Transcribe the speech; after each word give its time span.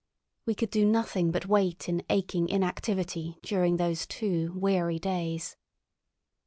We 0.47 0.55
could 0.55 0.71
do 0.71 0.83
nothing 0.83 1.29
but 1.29 1.45
wait 1.45 1.87
in 1.87 2.01
aching 2.09 2.49
inactivity 2.49 3.37
during 3.43 3.77
those 3.77 4.07
two 4.07 4.51
weary 4.57 4.97
days. 4.97 5.57